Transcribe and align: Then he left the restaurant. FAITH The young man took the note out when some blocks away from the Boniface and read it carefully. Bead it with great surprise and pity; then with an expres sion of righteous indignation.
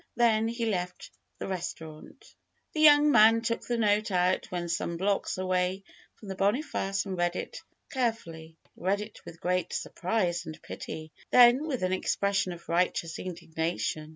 Then 0.15 0.47
he 0.47 0.65
left 0.65 1.11
the 1.37 1.45
restaurant. 1.47 2.17
FAITH 2.23 2.35
The 2.73 2.81
young 2.81 3.11
man 3.11 3.41
took 3.41 3.61
the 3.61 3.77
note 3.77 4.09
out 4.09 4.47
when 4.49 4.67
some 4.67 4.97
blocks 4.97 5.37
away 5.37 5.83
from 6.15 6.27
the 6.27 6.33
Boniface 6.35 7.05
and 7.05 7.15
read 7.15 7.35
it 7.35 7.61
carefully. 7.91 8.57
Bead 8.75 8.99
it 8.99 9.23
with 9.25 9.39
great 9.39 9.73
surprise 9.73 10.47
and 10.47 10.59
pity; 10.63 11.11
then 11.29 11.67
with 11.67 11.83
an 11.83 11.93
expres 11.93 12.37
sion 12.37 12.51
of 12.51 12.67
righteous 12.67 13.19
indignation. 13.19 14.09